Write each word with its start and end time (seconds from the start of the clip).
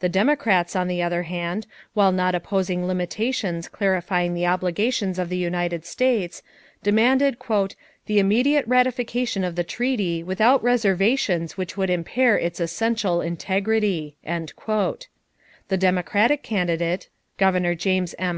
The 0.00 0.08
Democrats, 0.08 0.74
on 0.74 0.88
the 0.88 1.00
other 1.00 1.22
hand, 1.22 1.64
while 1.94 2.10
not 2.10 2.34
opposing 2.34 2.88
limitations 2.88 3.68
clarifying 3.68 4.34
the 4.34 4.44
obligations 4.44 5.16
of 5.16 5.28
the 5.28 5.36
United 5.36 5.86
States, 5.86 6.42
demanded 6.82 7.36
"the 8.06 8.18
immediate 8.18 8.66
ratification 8.66 9.44
of 9.44 9.54
the 9.54 9.62
treaty 9.62 10.24
without 10.24 10.60
reservations 10.64 11.56
which 11.56 11.76
would 11.76 11.88
impair 11.88 12.36
its 12.36 12.58
essential 12.58 13.20
integrity." 13.20 14.16
The 14.24 15.00
Democratic 15.78 16.42
candidate, 16.42 17.08
Governor 17.38 17.76
James 17.76 18.16
M. 18.18 18.28